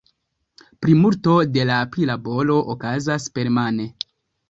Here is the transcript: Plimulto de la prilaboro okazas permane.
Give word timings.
Plimulto 0.85 1.35
de 1.59 1.67
la 1.73 1.77
prilaboro 1.93 2.59
okazas 2.77 3.33
permane. 3.39 3.91